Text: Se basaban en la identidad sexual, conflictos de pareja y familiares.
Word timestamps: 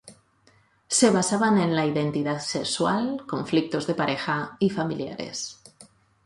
Se 0.87 1.11
basaban 1.11 1.59
en 1.59 1.75
la 1.75 1.85
identidad 1.85 2.39
sexual, 2.39 3.23
conflictos 3.27 3.85
de 3.85 3.93
pareja 3.93 4.57
y 4.57 4.71
familiares. 4.71 5.61